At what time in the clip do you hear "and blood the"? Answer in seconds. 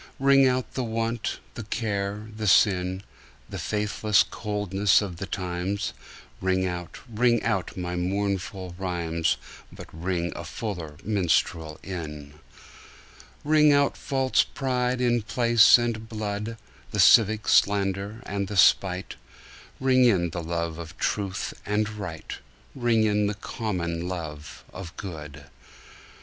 15.77-16.99